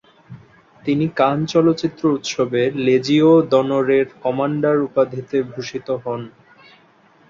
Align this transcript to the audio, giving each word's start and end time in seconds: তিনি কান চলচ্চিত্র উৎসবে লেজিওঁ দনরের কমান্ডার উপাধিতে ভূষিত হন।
তিনি 0.83 1.05
কান 1.19 1.37
চলচ্চিত্র 1.45 2.03
উৎসবে 2.17 2.61
লেজিওঁ 2.85 3.35
দনরের 3.51 4.07
কমান্ডার 4.23 4.77
উপাধিতে 4.87 5.37
ভূষিত 5.51 5.87
হন। 6.03 6.21